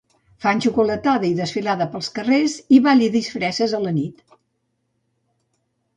[0.43, 4.29] Fan xocolatada i desfilada pels carrers i ball de disfresses a la nit.